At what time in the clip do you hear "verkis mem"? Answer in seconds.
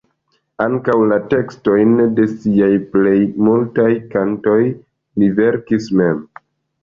5.41-6.25